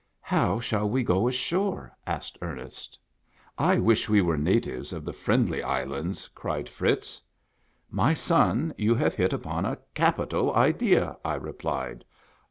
"How 0.23 0.59
shall 0.59 0.89
we 0.89 1.03
go 1.03 1.27
ashore?" 1.27 1.95
asked 2.07 2.39
Ernest." 2.41 2.97
I 3.59 3.75
wish 3.77 4.09
we 4.09 4.19
were 4.19 4.35
natives 4.35 4.93
of 4.93 5.05
the 5.05 5.13
Friendly 5.13 5.61
Islands!" 5.61 6.27
cried 6.29 6.67
Fritz." 6.67 7.21
My 7.91 8.15
son, 8.15 8.73
you 8.79 8.95
have 8.95 9.13
hit 9.13 9.31
upon 9.31 9.63
a 9.63 9.77
capital 9.93 10.55
idea," 10.55 11.17
I 11.23 11.35
re 11.35 11.53
plied. 11.53 12.03